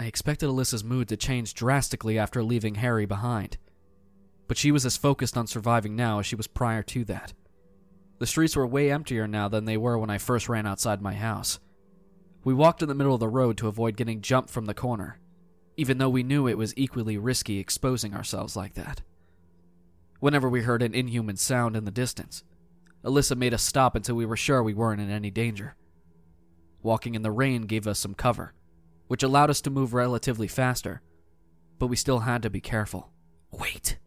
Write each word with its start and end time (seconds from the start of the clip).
I 0.00 0.04
expected 0.04 0.48
Alyssa's 0.48 0.82
mood 0.82 1.08
to 1.08 1.16
change 1.18 1.52
drastically 1.52 2.18
after 2.18 2.42
leaving 2.42 2.76
Harry 2.76 3.04
behind, 3.04 3.58
but 4.48 4.56
she 4.56 4.72
was 4.72 4.86
as 4.86 4.96
focused 4.96 5.36
on 5.36 5.46
surviving 5.46 5.94
now 5.94 6.20
as 6.20 6.24
she 6.24 6.36
was 6.36 6.46
prior 6.46 6.82
to 6.84 7.04
that. 7.04 7.34
The 8.18 8.26
streets 8.26 8.56
were 8.56 8.66
way 8.66 8.90
emptier 8.90 9.28
now 9.28 9.48
than 9.48 9.66
they 9.66 9.76
were 9.76 9.98
when 9.98 10.08
I 10.08 10.16
first 10.16 10.48
ran 10.48 10.66
outside 10.66 11.02
my 11.02 11.12
house. 11.12 11.60
We 12.44 12.54
walked 12.54 12.80
in 12.80 12.88
the 12.88 12.94
middle 12.94 13.12
of 13.12 13.20
the 13.20 13.28
road 13.28 13.58
to 13.58 13.68
avoid 13.68 13.98
getting 13.98 14.22
jumped 14.22 14.48
from 14.48 14.64
the 14.64 14.72
corner, 14.72 15.20
even 15.76 15.98
though 15.98 16.08
we 16.08 16.22
knew 16.22 16.48
it 16.48 16.56
was 16.56 16.72
equally 16.78 17.18
risky 17.18 17.58
exposing 17.58 18.14
ourselves 18.14 18.56
like 18.56 18.72
that. 18.76 19.02
Whenever 20.18 20.48
we 20.48 20.62
heard 20.62 20.80
an 20.80 20.94
inhuman 20.94 21.36
sound 21.36 21.76
in 21.76 21.84
the 21.84 21.90
distance, 21.90 22.42
Alyssa 23.04 23.36
made 23.36 23.52
us 23.52 23.62
stop 23.62 23.94
until 23.94 24.16
we 24.16 24.24
were 24.24 24.34
sure 24.38 24.62
we 24.62 24.72
weren't 24.72 25.02
in 25.02 25.10
any 25.10 25.30
danger. 25.30 25.76
Walking 26.82 27.14
in 27.14 27.20
the 27.20 27.30
rain 27.30 27.66
gave 27.66 27.86
us 27.86 27.98
some 27.98 28.14
cover, 28.14 28.54
which 29.10 29.24
allowed 29.24 29.50
us 29.50 29.60
to 29.60 29.70
move 29.70 29.92
relatively 29.92 30.46
faster, 30.46 31.02
but 31.80 31.88
we 31.88 31.96
still 31.96 32.20
had 32.20 32.42
to 32.42 32.48
be 32.48 32.60
careful. 32.60 33.10
Wait, 33.50 33.98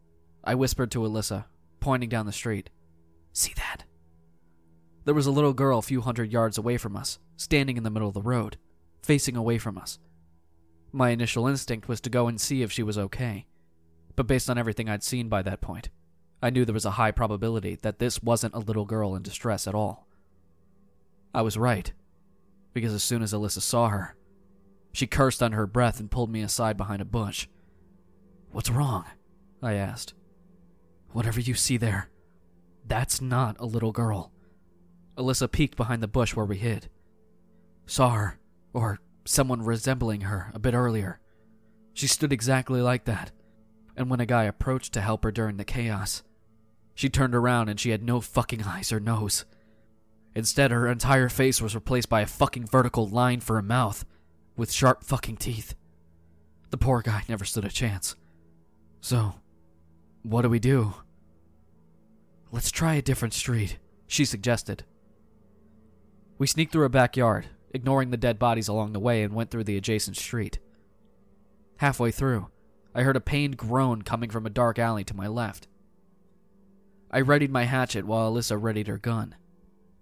I 0.46 0.56
whispered 0.56 0.92
to 0.92 1.00
Alyssa, 1.00 1.44
pointing 1.82 2.08
down 2.08 2.26
the 2.26 2.32
street. 2.32 2.70
See 3.34 3.52
that? 3.58 3.84
There 5.04 5.14
was 5.14 5.26
a 5.26 5.32
little 5.32 5.52
girl 5.52 5.80
a 5.80 5.82
few 5.82 6.00
hundred 6.00 6.32
yards 6.32 6.58
away 6.58 6.78
from 6.78 6.96
us, 6.96 7.20
standing 7.36 7.76
in 7.76 7.84
the 7.84 7.90
middle 7.90 8.08
of 8.08 8.14
the 8.14 8.22
road, 8.22 8.56
facing 9.02 9.36
away 9.36 9.58
from 9.58 9.78
us. 9.78 10.00
My 10.94 11.10
initial 11.10 11.48
instinct 11.48 11.90
was 11.90 12.00
to 12.00 12.10
go 12.10 12.30
and 12.30 12.40
see 12.40 12.62
if 12.62 12.72
she 12.72 12.82
was 12.82 12.98
okay, 12.98 13.46
but 14.16 14.26
based 14.26 14.50
on 14.50 14.58
everything 14.58 14.88
I'd 14.88 15.04
seen 15.04 15.28
by 15.28 15.42
that 15.42 15.60
point, 15.60 15.90
I 16.42 16.50
knew 16.50 16.64
there 16.64 16.74
was 16.74 16.86
a 16.86 16.92
high 16.92 17.12
probability 17.12 17.78
that 17.82 18.00
this 18.00 18.24
wasn't 18.24 18.54
a 18.54 18.60
little 18.60 18.86
girl 18.86 19.16
in 19.16 19.22
distress 19.22 19.68
at 19.68 19.76
all. 19.76 20.08
I 21.36 21.42
was 21.42 21.58
right, 21.58 21.92
because 22.72 22.94
as 22.94 23.04
soon 23.04 23.22
as 23.22 23.34
Alyssa 23.34 23.60
saw 23.60 23.90
her, 23.90 24.16
she 24.94 25.08
cursed 25.08 25.44
under 25.44 25.58
her 25.58 25.68
breath 25.68 26.00
and 26.00 26.10
pulled 26.10 26.32
me 26.32 26.42
aside 26.42 26.78
behind 26.78 27.02
a 27.02 27.06
bush. 27.06 27.48
What's 28.52 28.70
wrong? 28.70 29.06
I 29.62 29.74
asked. 29.74 30.14
Whatever 31.12 31.40
you 31.40 31.56
see 31.56 31.78
there, 31.78 32.10
that's 32.88 33.20
not 33.20 33.56
a 33.60 33.66
little 33.66 33.92
girl. 33.92 34.32
Alyssa 35.18 35.52
peeked 35.52 35.76
behind 35.76 36.02
the 36.02 36.08
bush 36.08 36.36
where 36.36 36.46
we 36.46 36.58
hid. 36.58 36.90
Saw 37.86 38.12
her, 38.12 38.40
or 38.74 39.00
someone 39.26 39.64
resembling 39.64 40.22
her, 40.22 40.52
a 40.54 40.60
bit 40.60 40.74
earlier. 40.74 41.20
She 41.94 42.08
stood 42.08 42.34
exactly 42.34 42.82
like 42.82 43.06
that, 43.06 43.32
and 43.96 44.10
when 44.10 44.20
a 44.20 44.26
guy 44.26 44.44
approached 44.44 44.94
to 44.94 45.02
help 45.02 45.24
her 45.24 45.32
during 45.32 45.58
the 45.58 45.66
chaos, 45.66 46.24
she 46.96 47.10
turned 47.10 47.36
around 47.36 47.70
and 47.70 47.80
she 47.80 47.90
had 47.90 48.04
no 48.04 48.22
fucking 48.22 48.64
eyes 48.64 48.92
or 48.92 49.00
nose. 49.00 49.46
Instead, 50.36 50.72
her 50.72 50.88
entire 50.88 51.30
face 51.30 51.62
was 51.62 51.76
replaced 51.76 52.10
by 52.10 52.22
a 52.22 52.28
fucking 52.28 52.66
vertical 52.66 53.08
line 53.08 53.40
for 53.40 53.58
a 53.58 53.64
mouth, 53.64 54.06
with 54.56 54.72
sharp 54.72 55.04
fucking 55.04 55.38
teeth. 55.38 55.76
The 56.70 56.78
poor 56.78 57.02
guy 57.02 57.24
never 57.30 57.46
stood 57.46 57.66
a 57.66 57.70
chance. 57.70 58.16
So, 59.02 59.36
what 60.24 60.44
do 60.44 60.50
we 60.50 60.60
do? 60.60 60.94
Let's 62.52 62.72
try 62.72 62.96
a 62.96 63.02
different 63.02 63.34
street, 63.34 63.80
she 64.08 64.26
suggested. 64.26 64.84
We 66.38 66.48
sneaked 66.48 66.72
through 66.72 66.86
a 66.86 66.90
backyard, 66.90 67.48
ignoring 67.74 68.12
the 68.12 68.18
dead 68.18 68.40
bodies 68.40 68.68
along 68.68 68.94
the 68.94 69.00
way, 69.00 69.24
and 69.24 69.34
went 69.34 69.52
through 69.52 69.66
the 69.66 69.78
adjacent 69.78 70.18
street. 70.18 70.60
Halfway 71.78 72.12
through, 72.12 72.50
I 72.96 73.04
heard 73.04 73.16
a 73.16 73.22
pained 73.22 73.58
groan 73.58 74.04
coming 74.04 74.30
from 74.30 74.46
a 74.46 74.52
dark 74.52 74.78
alley 74.78 75.04
to 75.06 75.16
my 75.16 75.28
left. 75.28 75.68
I 77.12 77.20
readied 77.20 77.52
my 77.52 77.64
hatchet 77.64 78.06
while 78.06 78.32
Alyssa 78.32 78.62
readied 78.62 78.88
her 78.88 78.98
gun. 78.98 79.36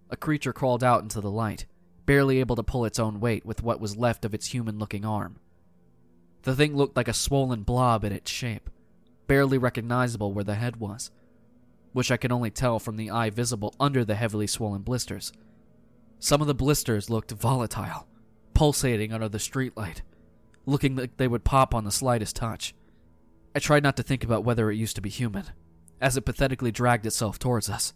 A 0.10 0.18
creature 0.18 0.54
crawled 0.54 0.84
out 0.84 1.02
into 1.02 1.22
the 1.22 1.32
light, 1.32 1.66
barely 2.12 2.42
able 2.42 2.58
to 2.58 2.62
pull 2.62 2.84
its 2.84 3.00
own 3.00 3.22
weight 3.22 3.46
with 3.46 3.64
what 3.64 3.80
was 3.80 3.96
left 3.96 4.26
of 4.26 4.34
its 4.34 4.48
human 4.48 4.78
looking 4.78 5.06
arm. 5.06 5.38
The 6.42 6.54
thing 6.54 6.76
looked 6.76 6.98
like 6.98 7.08
a 7.08 7.14
swollen 7.14 7.64
blob 7.64 8.04
in 8.04 8.12
its 8.12 8.30
shape, 8.30 8.70
barely 9.28 9.58
recognizable 9.58 10.34
where 10.34 10.44
the 10.44 10.56
head 10.56 10.76
was, 10.76 11.10
which 11.94 12.12
I 12.12 12.18
could 12.18 12.34
only 12.34 12.52
tell 12.52 12.80
from 12.80 12.98
the 12.98 13.10
eye 13.10 13.30
visible 13.30 13.74
under 13.80 14.04
the 14.04 14.16
heavily 14.16 14.46
swollen 14.46 14.82
blisters. 14.82 15.32
Some 16.20 16.42
of 16.42 16.48
the 16.48 16.54
blisters 16.54 17.10
looked 17.10 17.32
volatile, 17.32 18.08
pulsating 18.54 19.14
under 19.14 19.30
the 19.30 19.38
streetlight, 19.38 20.02
looking 20.66 20.98
like 20.98 21.16
they 21.16 21.30
would 21.30 21.46
pop 21.46 21.74
on 21.74 21.86
the 21.86 21.92
slightest 21.92 22.36
touch. 22.36 22.76
I 23.56 23.60
tried 23.60 23.84
not 23.84 23.96
to 23.96 24.04
think 24.04 24.26
about 24.26 24.44
whether 24.44 24.70
it 24.70 24.76
used 24.76 24.98
to 24.98 25.02
be 25.02 25.10
human, 25.10 25.46
as 26.02 26.18
it 26.18 26.26
pathetically 26.26 26.74
dragged 26.74 27.06
itself 27.06 27.40
towards 27.40 27.70
us, 27.70 27.94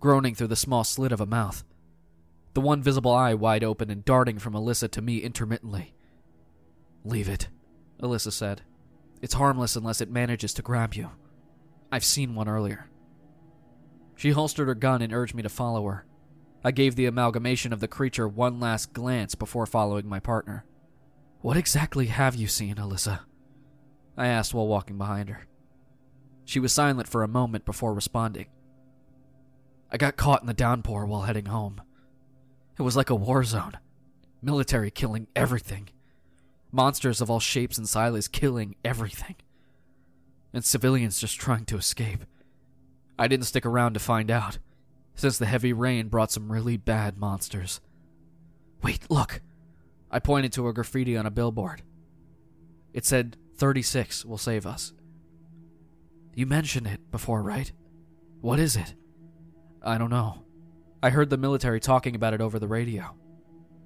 groaning 0.00 0.34
through 0.34 0.48
the 0.48 0.56
small 0.56 0.82
slit 0.82 1.12
of 1.12 1.20
a 1.20 1.26
mouth 1.26 1.62
the 2.54 2.60
one 2.60 2.82
visible 2.82 3.12
eye 3.12 3.34
wide 3.34 3.64
open 3.64 3.90
and 3.90 4.04
darting 4.04 4.38
from 4.38 4.54
Alyssa 4.54 4.90
to 4.90 5.02
me 5.02 5.18
intermittently. 5.18 5.94
Leave 7.04 7.28
it, 7.28 7.48
Alyssa 8.00 8.32
said. 8.32 8.62
It's 9.20 9.34
harmless 9.34 9.76
unless 9.76 10.00
it 10.00 10.10
manages 10.10 10.52
to 10.54 10.62
grab 10.62 10.94
you. 10.94 11.10
I've 11.90 12.04
seen 12.04 12.34
one 12.34 12.48
earlier. 12.48 12.88
She 14.16 14.30
holstered 14.30 14.68
her 14.68 14.74
gun 14.74 15.02
and 15.02 15.12
urged 15.12 15.34
me 15.34 15.42
to 15.42 15.48
follow 15.48 15.86
her. 15.86 16.06
I 16.64 16.70
gave 16.70 16.94
the 16.94 17.06
amalgamation 17.06 17.72
of 17.72 17.80
the 17.80 17.88
creature 17.88 18.28
one 18.28 18.60
last 18.60 18.92
glance 18.92 19.34
before 19.34 19.66
following 19.66 20.08
my 20.08 20.20
partner. 20.20 20.64
What 21.40 21.56
exactly 21.56 22.06
have 22.06 22.36
you 22.36 22.46
seen, 22.46 22.76
Alyssa? 22.76 23.20
I 24.16 24.28
asked 24.28 24.54
while 24.54 24.68
walking 24.68 24.98
behind 24.98 25.28
her. 25.28 25.46
She 26.44 26.60
was 26.60 26.72
silent 26.72 27.08
for 27.08 27.22
a 27.22 27.28
moment 27.28 27.64
before 27.64 27.94
responding. 27.94 28.46
I 29.90 29.96
got 29.96 30.16
caught 30.16 30.40
in 30.40 30.46
the 30.46 30.54
downpour 30.54 31.06
while 31.06 31.22
heading 31.22 31.46
home. 31.46 31.80
It 32.78 32.82
was 32.82 32.96
like 32.96 33.10
a 33.10 33.14
war 33.14 33.44
zone. 33.44 33.78
Military 34.40 34.90
killing 34.90 35.26
everything. 35.36 35.88
Monsters 36.70 37.20
of 37.20 37.30
all 37.30 37.40
shapes 37.40 37.78
and 37.78 37.88
sizes 37.88 38.28
killing 38.28 38.76
everything. 38.84 39.36
And 40.52 40.64
civilians 40.64 41.20
just 41.20 41.38
trying 41.38 41.64
to 41.66 41.76
escape. 41.76 42.24
I 43.18 43.28
didn't 43.28 43.46
stick 43.46 43.66
around 43.66 43.94
to 43.94 44.00
find 44.00 44.30
out, 44.30 44.58
since 45.14 45.38
the 45.38 45.46
heavy 45.46 45.72
rain 45.72 46.08
brought 46.08 46.32
some 46.32 46.50
really 46.50 46.76
bad 46.76 47.18
monsters. 47.18 47.80
Wait, 48.82 49.10
look! 49.10 49.40
I 50.10 50.18
pointed 50.18 50.52
to 50.54 50.68
a 50.68 50.72
graffiti 50.72 51.16
on 51.16 51.26
a 51.26 51.30
billboard. 51.30 51.82
It 52.92 53.06
said, 53.06 53.36
36 53.56 54.24
will 54.24 54.38
save 54.38 54.66
us. 54.66 54.92
You 56.34 56.46
mentioned 56.46 56.86
it 56.86 57.10
before, 57.10 57.42
right? 57.42 57.70
What 58.40 58.58
is 58.58 58.76
it? 58.76 58.94
I 59.82 59.98
don't 59.98 60.10
know. 60.10 60.44
I 61.02 61.10
heard 61.10 61.30
the 61.30 61.36
military 61.36 61.80
talking 61.80 62.14
about 62.14 62.32
it 62.32 62.40
over 62.40 62.58
the 62.60 62.68
radio. 62.68 63.16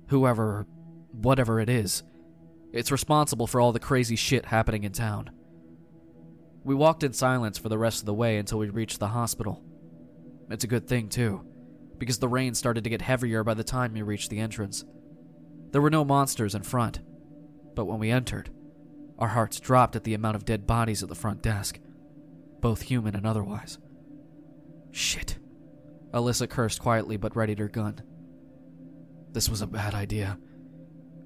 Whoever, 0.09 0.66
whatever 1.12 1.60
it 1.60 1.71
is, 1.71 2.03
it's 2.72 2.93
responsible 2.93 3.47
for 3.47 3.59
all 3.60 3.72
the 3.72 3.81
crazy 3.81 4.16
shit 4.16 4.44
happening 4.44 4.84
in 4.84 4.93
town. 4.93 5.31
We 6.62 6.75
walked 6.75 7.03
in 7.03 7.15
silence 7.15 7.56
for 7.56 7.71
the 7.71 7.78
rest 7.78 8.00
of 8.00 8.06
the 8.06 8.12
way 8.12 8.37
until 8.37 8.59
we 8.59 8.69
reached 8.69 8.99
the 8.99 9.09
hospital. 9.09 9.62
It's 10.50 10.65
a 10.65 10.69
good 10.69 10.87
thing, 10.87 11.09
too, 11.09 11.44
because 11.97 12.19
the 12.19 12.28
rain 12.28 12.54
started 12.54 12.84
to 12.84 12.91
get 12.91 13.00
heavier 13.00 13.43
by 13.43 13.54
the 13.54 13.65
time 13.65 13.94
we 13.94 14.03
reached 14.03 14.28
the 14.28 14.41
entrance. 14.41 14.84
There 15.71 15.81
were 15.81 15.91
no 15.91 16.04
monsters 16.04 16.54
in 16.54 16.65
front, 16.65 17.00
but 17.75 17.87
when 17.87 17.98
we 17.98 18.10
entered, 18.10 18.50
our 19.19 19.28
hearts 19.28 19.59
dropped 19.59 19.97
at 19.97 20.04
the 20.04 20.15
amount 20.15 20.37
of 20.37 20.44
dead 20.44 20.66
bodies 20.66 21.03
at 21.03 21.09
the 21.09 21.15
front 21.15 21.41
desk, 21.41 21.81
both 22.60 22.83
human 22.83 23.16
and 23.16 23.27
otherwise. 23.27 23.78
Shit. 24.91 25.38
Alyssa 26.12 26.49
cursed 26.49 26.81
quietly 26.81 27.17
but 27.17 27.37
readied 27.37 27.59
her 27.59 27.69
gun. 27.69 28.00
This 29.33 29.49
was 29.49 29.61
a 29.61 29.67
bad 29.67 29.94
idea. 29.94 30.39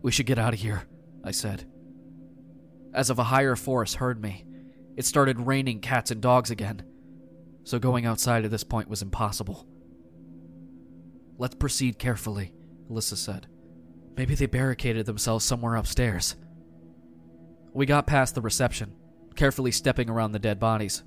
We 0.02 0.10
should 0.10 0.26
get 0.26 0.38
out 0.38 0.54
of 0.54 0.60
here, 0.60 0.84
I 1.22 1.30
said. 1.30 1.64
As 2.92 3.10
if 3.10 3.18
a 3.18 3.24
higher 3.24 3.54
force 3.56 3.94
heard 3.94 4.20
me, 4.20 4.44
it 4.96 5.04
started 5.06 5.46
raining 5.46 5.80
cats 5.80 6.10
and 6.10 6.20
dogs 6.20 6.50
again, 6.50 6.82
so 7.64 7.78
going 7.78 8.06
outside 8.06 8.44
at 8.44 8.50
this 8.50 8.64
point 8.64 8.88
was 8.88 9.02
impossible. 9.02 9.66
Let's 11.38 11.54
proceed 11.54 11.98
carefully, 11.98 12.52
Alyssa 12.90 13.16
said. 13.16 13.46
Maybe 14.16 14.34
they 14.34 14.46
barricaded 14.46 15.06
themselves 15.06 15.44
somewhere 15.44 15.76
upstairs. 15.76 16.36
We 17.72 17.86
got 17.86 18.06
past 18.06 18.34
the 18.34 18.40
reception, 18.40 18.92
carefully 19.36 19.70
stepping 19.70 20.10
around 20.10 20.32
the 20.32 20.38
dead 20.38 20.58
bodies. 20.58 21.04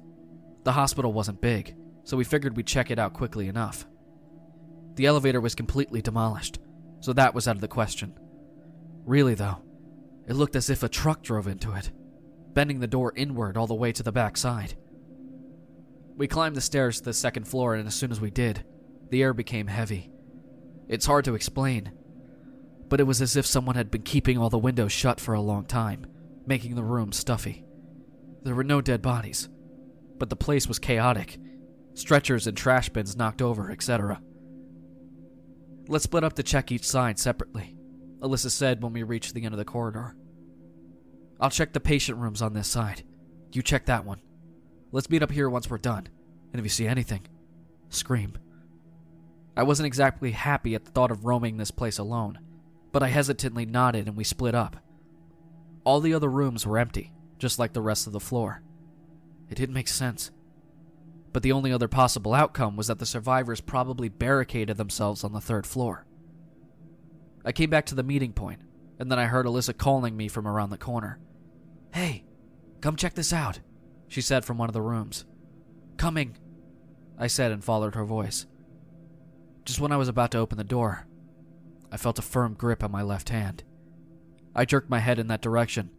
The 0.63 0.71
hospital 0.71 1.11
wasn't 1.11 1.41
big, 1.41 1.75
so 2.03 2.17
we 2.17 2.23
figured 2.23 2.55
we'd 2.55 2.67
check 2.67 2.91
it 2.91 2.99
out 2.99 3.13
quickly 3.13 3.47
enough. 3.47 3.85
The 4.95 5.05
elevator 5.05 5.41
was 5.41 5.55
completely 5.55 6.01
demolished, 6.01 6.59
so 6.99 7.13
that 7.13 7.33
was 7.33 7.47
out 7.47 7.55
of 7.55 7.61
the 7.61 7.67
question. 7.67 8.17
Really, 9.05 9.33
though, 9.33 9.61
it 10.27 10.35
looked 10.35 10.55
as 10.55 10.69
if 10.69 10.83
a 10.83 10.89
truck 10.89 11.23
drove 11.23 11.47
into 11.47 11.73
it, 11.73 11.91
bending 12.53 12.79
the 12.79 12.87
door 12.87 13.13
inward 13.15 13.57
all 13.57 13.67
the 13.67 13.73
way 13.73 13.91
to 13.91 14.03
the 14.03 14.11
back 14.11 14.37
side. 14.37 14.75
We 16.15 16.27
climbed 16.27 16.55
the 16.55 16.61
stairs 16.61 16.99
to 16.99 17.05
the 17.05 17.13
second 17.13 17.47
floor, 17.47 17.75
and 17.75 17.87
as 17.87 17.95
soon 17.95 18.11
as 18.11 18.21
we 18.21 18.29
did, 18.29 18.63
the 19.09 19.23
air 19.23 19.33
became 19.33 19.67
heavy. 19.67 20.11
It's 20.87 21.05
hard 21.05 21.25
to 21.25 21.35
explain, 21.35 21.91
but 22.87 22.99
it 22.99 23.05
was 23.05 23.21
as 23.21 23.35
if 23.35 23.45
someone 23.45 23.75
had 23.75 23.89
been 23.89 24.03
keeping 24.03 24.37
all 24.37 24.49
the 24.49 24.57
windows 24.57 24.91
shut 24.91 25.19
for 25.19 25.33
a 25.33 25.41
long 25.41 25.65
time, 25.65 26.05
making 26.45 26.75
the 26.75 26.83
room 26.83 27.11
stuffy. 27.11 27.65
There 28.43 28.55
were 28.55 28.63
no 28.63 28.81
dead 28.81 29.01
bodies, 29.01 29.49
but 30.19 30.29
the 30.29 30.35
place 30.35 30.67
was 30.67 30.77
chaotic 30.77 31.39
stretchers 31.93 32.47
and 32.47 32.57
trash 32.57 32.89
bins 32.89 33.15
knocked 33.15 33.41
over, 33.41 33.71
etc. 33.71 34.21
Let's 35.87 36.05
split 36.05 36.23
up 36.23 36.33
to 36.33 36.43
check 36.43 36.71
each 36.71 36.85
side 36.85 37.19
separately, 37.19 37.75
Alyssa 38.19 38.51
said 38.51 38.81
when 38.81 38.93
we 38.93 39.03
reached 39.03 39.33
the 39.33 39.43
end 39.43 39.53
of 39.53 39.57
the 39.57 39.65
corridor. 39.65 40.15
I'll 41.39 41.49
check 41.49 41.73
the 41.73 41.79
patient 41.79 42.17
rooms 42.17 42.41
on 42.41 42.53
this 42.53 42.67
side. 42.67 43.03
You 43.51 43.61
check 43.61 43.85
that 43.87 44.05
one. 44.05 44.21
Let's 44.91 45.09
meet 45.09 45.23
up 45.23 45.31
here 45.31 45.49
once 45.49 45.69
we're 45.69 45.77
done. 45.77 46.07
And 46.51 46.59
if 46.59 46.65
you 46.65 46.69
see 46.69 46.87
anything, 46.87 47.27
scream. 47.89 48.37
I 49.57 49.63
wasn't 49.63 49.87
exactly 49.87 50.31
happy 50.31 50.75
at 50.75 50.85
the 50.85 50.91
thought 50.91 51.11
of 51.11 51.25
roaming 51.25 51.57
this 51.57 51.71
place 51.71 51.97
alone, 51.97 52.39
but 52.91 53.03
I 53.03 53.09
hesitantly 53.09 53.65
nodded 53.65 54.07
and 54.07 54.15
we 54.15 54.23
split 54.23 54.55
up. 54.55 54.77
All 55.83 55.99
the 55.99 56.13
other 56.13 56.29
rooms 56.29 56.65
were 56.65 56.77
empty, 56.77 57.11
just 57.39 57.59
like 57.59 57.73
the 57.73 57.81
rest 57.81 58.07
of 58.07 58.13
the 58.13 58.19
floor. 58.19 58.63
It 59.49 59.55
didn't 59.55 59.75
make 59.75 59.87
sense. 59.87 60.31
But 61.33 61.41
the 61.41 61.51
only 61.51 61.73
other 61.73 61.87
possible 61.87 62.33
outcome 62.33 62.75
was 62.77 62.87
that 62.87 62.99
the 62.99 63.05
survivors 63.05 63.59
probably 63.59 64.07
barricaded 64.07 64.77
themselves 64.77 65.23
on 65.23 65.33
the 65.33 65.41
third 65.41 65.65
floor. 65.65 66.05
I 67.43 67.51
came 67.51 67.71
back 67.71 67.87
to 67.87 67.95
the 67.95 68.03
meeting 68.03 68.33
point, 68.33 68.61
and 68.99 69.11
then 69.11 69.19
I 69.19 69.25
heard 69.25 69.47
Alyssa 69.47 69.75
calling 69.75 70.15
me 70.15 70.27
from 70.27 70.47
around 70.47 70.69
the 70.69 70.77
corner. 70.77 71.19
Hey, 71.91 72.23
come 72.81 72.95
check 72.95 73.15
this 73.15 73.33
out, 73.33 73.59
she 74.07 74.21
said 74.21 74.45
from 74.45 74.57
one 74.59 74.69
of 74.69 74.73
the 74.73 74.81
rooms. 74.81 75.25
Coming, 75.97 76.37
I 77.17 77.27
said 77.27 77.51
and 77.51 77.63
followed 77.63 77.95
her 77.95 78.05
voice. 78.05 78.45
Just 79.65 79.79
when 79.79 79.91
I 79.91 79.97
was 79.97 80.07
about 80.07 80.31
to 80.31 80.37
open 80.37 80.57
the 80.57 80.63
door, 80.63 81.07
I 81.91 81.97
felt 81.97 82.19
a 82.19 82.23
firm 82.23 82.53
grip 82.53 82.83
on 82.83 82.91
my 82.91 83.01
left 83.01 83.29
hand. 83.29 83.63
I 84.55 84.65
jerked 84.65 84.89
my 84.89 84.99
head 84.99 85.19
in 85.19 85.27
that 85.27 85.41
direction 85.41 85.89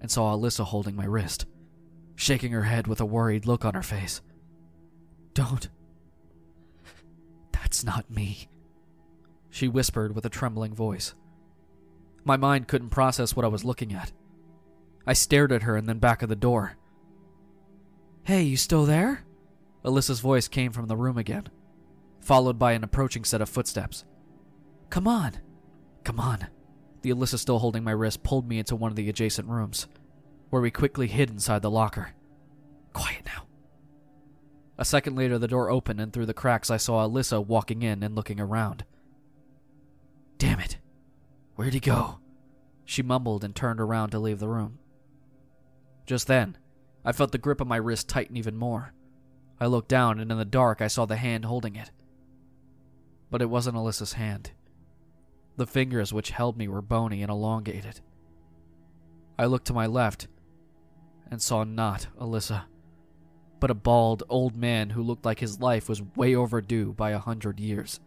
and 0.00 0.10
saw 0.10 0.34
Alyssa 0.34 0.64
holding 0.64 0.96
my 0.96 1.04
wrist, 1.04 1.46
shaking 2.16 2.52
her 2.52 2.64
head 2.64 2.86
with 2.86 3.00
a 3.00 3.06
worried 3.06 3.46
look 3.46 3.64
on 3.64 3.74
her 3.74 3.82
face. 3.82 4.20
Don't. 5.38 5.68
That's 7.52 7.84
not 7.84 8.10
me, 8.10 8.48
she 9.50 9.68
whispered 9.68 10.12
with 10.12 10.26
a 10.26 10.28
trembling 10.28 10.74
voice. 10.74 11.14
My 12.24 12.36
mind 12.36 12.66
couldn't 12.66 12.90
process 12.90 13.36
what 13.36 13.44
I 13.44 13.48
was 13.48 13.64
looking 13.64 13.92
at. 13.92 14.10
I 15.06 15.12
stared 15.12 15.52
at 15.52 15.62
her 15.62 15.76
and 15.76 15.88
then 15.88 16.00
back 16.00 16.24
at 16.24 16.28
the 16.28 16.34
door. 16.34 16.76
Hey, 18.24 18.42
you 18.42 18.56
still 18.56 18.84
there? 18.84 19.24
Alyssa's 19.84 20.18
voice 20.18 20.48
came 20.48 20.72
from 20.72 20.88
the 20.88 20.96
room 20.96 21.16
again, 21.16 21.48
followed 22.18 22.58
by 22.58 22.72
an 22.72 22.82
approaching 22.82 23.22
set 23.22 23.40
of 23.40 23.48
footsteps. 23.48 24.04
Come 24.90 25.06
on. 25.06 25.38
Come 26.02 26.18
on. 26.18 26.48
The 27.02 27.10
Alyssa 27.10 27.38
still 27.38 27.60
holding 27.60 27.84
my 27.84 27.92
wrist 27.92 28.24
pulled 28.24 28.48
me 28.48 28.58
into 28.58 28.74
one 28.74 28.90
of 28.90 28.96
the 28.96 29.08
adjacent 29.08 29.46
rooms, 29.46 29.86
where 30.50 30.60
we 30.60 30.72
quickly 30.72 31.06
hid 31.06 31.30
inside 31.30 31.62
the 31.62 31.70
locker. 31.70 32.10
Quiet 32.92 33.24
now. 33.24 33.47
A 34.78 34.84
second 34.84 35.16
later, 35.16 35.38
the 35.38 35.48
door 35.48 35.70
opened, 35.70 36.00
and 36.00 36.12
through 36.12 36.26
the 36.26 36.34
cracks, 36.34 36.70
I 36.70 36.76
saw 36.76 37.06
Alyssa 37.06 37.44
walking 37.44 37.82
in 37.82 38.02
and 38.02 38.14
looking 38.14 38.38
around. 38.38 38.84
Damn 40.38 40.60
it. 40.60 40.78
Where'd 41.56 41.74
he 41.74 41.80
go? 41.80 42.20
She 42.84 43.02
mumbled 43.02 43.42
and 43.42 43.54
turned 43.54 43.80
around 43.80 44.10
to 44.10 44.20
leave 44.20 44.38
the 44.38 44.48
room. 44.48 44.78
Just 46.06 46.28
then, 46.28 46.56
I 47.04 47.10
felt 47.10 47.32
the 47.32 47.38
grip 47.38 47.60
on 47.60 47.66
my 47.66 47.76
wrist 47.76 48.08
tighten 48.08 48.36
even 48.36 48.56
more. 48.56 48.94
I 49.60 49.66
looked 49.66 49.88
down, 49.88 50.20
and 50.20 50.30
in 50.30 50.38
the 50.38 50.44
dark, 50.44 50.80
I 50.80 50.86
saw 50.86 51.04
the 51.04 51.16
hand 51.16 51.44
holding 51.44 51.74
it. 51.74 51.90
But 53.30 53.42
it 53.42 53.50
wasn't 53.50 53.76
Alyssa's 53.76 54.12
hand. 54.12 54.52
The 55.56 55.66
fingers 55.66 56.12
which 56.12 56.30
held 56.30 56.56
me 56.56 56.68
were 56.68 56.80
bony 56.80 57.22
and 57.22 57.30
elongated. 57.30 58.00
I 59.36 59.46
looked 59.46 59.66
to 59.66 59.74
my 59.74 59.86
left 59.86 60.28
and 61.30 61.42
saw 61.42 61.64
not 61.64 62.06
Alyssa, 62.20 62.64
but 63.60 63.70
a 63.70 63.74
bald 63.74 64.22
old 64.28 64.56
man 64.56 64.90
who 64.90 65.02
looked 65.02 65.24
like 65.24 65.40
his 65.40 65.60
life 65.60 65.88
was 65.88 66.02
way 66.16 66.34
overdue 66.34 66.92
by 66.92 67.10
a 67.10 67.18
hundred 67.18 67.60
years. 67.60 68.00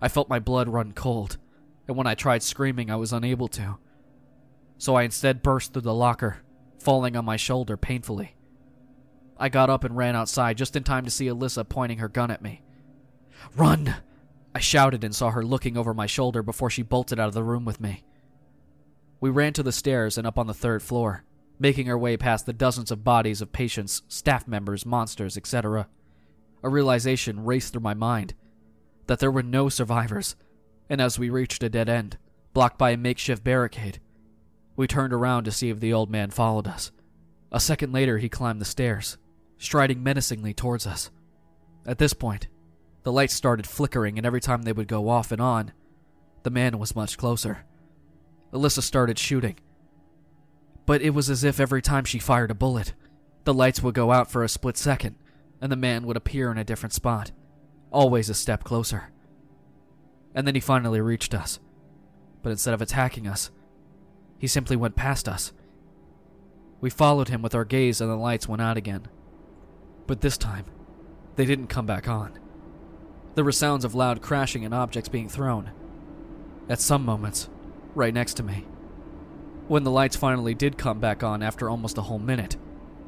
I 0.00 0.08
felt 0.08 0.28
my 0.28 0.38
blood 0.38 0.68
run 0.68 0.92
cold, 0.92 1.38
and 1.86 1.96
when 1.96 2.06
I 2.06 2.14
tried 2.14 2.42
screaming, 2.42 2.90
I 2.90 2.96
was 2.96 3.12
unable 3.12 3.48
to. 3.48 3.78
So 4.78 4.94
I 4.94 5.02
instead 5.02 5.42
burst 5.42 5.72
through 5.72 5.82
the 5.82 5.94
locker, 5.94 6.38
falling 6.78 7.16
on 7.16 7.24
my 7.24 7.36
shoulder 7.36 7.76
painfully. 7.76 8.36
I 9.36 9.48
got 9.48 9.70
up 9.70 9.84
and 9.84 9.96
ran 9.96 10.16
outside 10.16 10.56
just 10.56 10.76
in 10.76 10.84
time 10.84 11.04
to 11.04 11.10
see 11.10 11.26
Alyssa 11.26 11.68
pointing 11.68 11.98
her 11.98 12.08
gun 12.08 12.30
at 12.30 12.42
me. 12.42 12.62
Run! 13.56 13.96
I 14.54 14.60
shouted 14.60 15.04
and 15.04 15.14
saw 15.14 15.30
her 15.30 15.44
looking 15.44 15.76
over 15.76 15.94
my 15.94 16.06
shoulder 16.06 16.42
before 16.42 16.70
she 16.70 16.82
bolted 16.82 17.20
out 17.20 17.28
of 17.28 17.34
the 17.34 17.44
room 17.44 17.64
with 17.64 17.80
me. 17.80 18.04
We 19.20 19.30
ran 19.30 19.52
to 19.54 19.62
the 19.62 19.72
stairs 19.72 20.18
and 20.18 20.26
up 20.26 20.38
on 20.38 20.46
the 20.46 20.54
third 20.54 20.82
floor, 20.82 21.24
making 21.58 21.90
our 21.90 21.98
way 21.98 22.16
past 22.16 22.46
the 22.46 22.52
dozens 22.52 22.90
of 22.90 23.04
bodies 23.04 23.40
of 23.40 23.52
patients, 23.52 24.02
staff 24.08 24.46
members, 24.46 24.86
monsters, 24.86 25.36
etc. 25.36 25.88
A 26.62 26.68
realization 26.68 27.44
raced 27.44 27.72
through 27.72 27.82
my 27.82 27.94
mind 27.94 28.34
that 29.06 29.18
there 29.18 29.30
were 29.30 29.42
no 29.42 29.68
survivors, 29.68 30.36
and 30.88 31.00
as 31.00 31.18
we 31.18 31.30
reached 31.30 31.62
a 31.62 31.68
dead 31.68 31.88
end, 31.88 32.18
blocked 32.52 32.78
by 32.78 32.90
a 32.90 32.96
makeshift 32.96 33.42
barricade, 33.42 34.00
we 34.76 34.86
turned 34.86 35.12
around 35.12 35.44
to 35.44 35.52
see 35.52 35.70
if 35.70 35.80
the 35.80 35.92
old 35.92 36.10
man 36.10 36.30
followed 36.30 36.68
us. 36.68 36.92
A 37.50 37.58
second 37.58 37.92
later, 37.92 38.18
he 38.18 38.28
climbed 38.28 38.60
the 38.60 38.66
stairs, 38.66 39.16
striding 39.58 40.02
menacingly 40.02 40.54
towards 40.54 40.86
us. 40.86 41.10
At 41.86 41.98
this 41.98 42.12
point, 42.12 42.46
the 43.02 43.12
lights 43.12 43.34
started 43.34 43.66
flickering, 43.66 44.18
and 44.18 44.26
every 44.26 44.40
time 44.40 44.62
they 44.62 44.72
would 44.72 44.86
go 44.86 45.08
off 45.08 45.32
and 45.32 45.40
on, 45.40 45.72
the 46.42 46.50
man 46.50 46.78
was 46.78 46.94
much 46.94 47.16
closer. 47.16 47.64
Alyssa 48.52 48.82
started 48.82 49.18
shooting. 49.18 49.56
But 50.88 51.02
it 51.02 51.10
was 51.10 51.28
as 51.28 51.44
if 51.44 51.60
every 51.60 51.82
time 51.82 52.06
she 52.06 52.18
fired 52.18 52.50
a 52.50 52.54
bullet, 52.54 52.94
the 53.44 53.52
lights 53.52 53.82
would 53.82 53.94
go 53.94 54.10
out 54.10 54.30
for 54.30 54.42
a 54.42 54.48
split 54.48 54.78
second, 54.78 55.16
and 55.60 55.70
the 55.70 55.76
man 55.76 56.06
would 56.06 56.16
appear 56.16 56.50
in 56.50 56.56
a 56.56 56.64
different 56.64 56.94
spot, 56.94 57.30
always 57.90 58.30
a 58.30 58.34
step 58.34 58.64
closer. 58.64 59.10
And 60.34 60.46
then 60.46 60.54
he 60.54 60.62
finally 60.62 61.02
reached 61.02 61.34
us. 61.34 61.60
But 62.42 62.52
instead 62.52 62.72
of 62.72 62.80
attacking 62.80 63.26
us, 63.28 63.50
he 64.38 64.46
simply 64.46 64.76
went 64.76 64.96
past 64.96 65.28
us. 65.28 65.52
We 66.80 66.88
followed 66.88 67.28
him 67.28 67.42
with 67.42 67.54
our 67.54 67.66
gaze, 67.66 68.00
and 68.00 68.10
the 68.10 68.16
lights 68.16 68.48
went 68.48 68.62
out 68.62 68.78
again. 68.78 69.08
But 70.06 70.22
this 70.22 70.38
time, 70.38 70.64
they 71.36 71.44
didn't 71.44 71.66
come 71.66 71.84
back 71.84 72.08
on. 72.08 72.38
There 73.34 73.44
were 73.44 73.52
sounds 73.52 73.84
of 73.84 73.94
loud 73.94 74.22
crashing 74.22 74.64
and 74.64 74.72
objects 74.72 75.10
being 75.10 75.28
thrown. 75.28 75.70
At 76.66 76.80
some 76.80 77.04
moments, 77.04 77.50
right 77.94 78.14
next 78.14 78.38
to 78.38 78.42
me. 78.42 78.64
When 79.68 79.84
the 79.84 79.90
lights 79.90 80.16
finally 80.16 80.54
did 80.54 80.78
come 80.78 80.98
back 80.98 81.22
on 81.22 81.42
after 81.42 81.68
almost 81.68 81.98
a 81.98 82.02
whole 82.02 82.18
minute, 82.18 82.56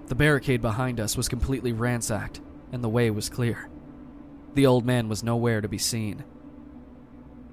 the 0.09 0.15
barricade 0.15 0.61
behind 0.61 1.01
us 1.01 1.17
was 1.17 1.27
completely 1.27 1.73
ransacked, 1.73 2.43
and 2.71 2.85
the 2.85 2.89
way 2.89 3.11
was 3.11 3.31
clear. 3.31 3.71
The 4.53 4.67
old 4.67 4.85
man 4.85 5.09
was 5.09 5.23
nowhere 5.23 5.62
to 5.62 5.69
be 5.69 5.79
seen. 5.79 6.23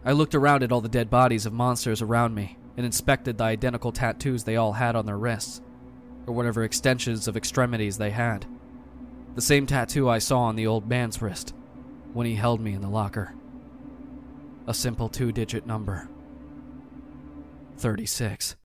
I 0.03 0.11
looked 0.11 0.35
around 0.35 0.63
at 0.63 0.73
all 0.73 0.81
the 0.81 0.89
dead 0.89 1.09
bodies 1.09 1.45
of 1.45 1.53
monsters 1.53 2.01
around 2.01 2.35
me 2.35 2.57
and 2.75 2.85
inspected 2.85 3.37
the 3.37 3.45
identical 3.45 3.93
tattoos 3.93 4.43
they 4.43 4.57
all 4.57 4.73
had 4.73 4.97
on 4.97 5.05
their 5.05 5.17
wrists, 5.17 5.61
or 6.25 6.33
whatever 6.33 6.65
extensions 6.65 7.29
of 7.29 7.37
extremities 7.37 7.97
they 7.97 8.11
had. 8.11 8.45
The 9.35 9.41
same 9.41 9.65
tattoo 9.65 10.09
I 10.09 10.19
saw 10.19 10.41
on 10.41 10.57
the 10.57 10.67
old 10.67 10.85
man's 10.85 11.21
wrist 11.21 11.53
when 12.11 12.27
he 12.27 12.35
held 12.35 12.59
me 12.59 12.73
in 12.73 12.81
the 12.81 12.89
locker. 12.89 13.33
A 14.67 14.73
simple 14.73 15.07
two 15.07 15.31
digit 15.31 15.65
number 15.65 16.09
36. 17.77 18.57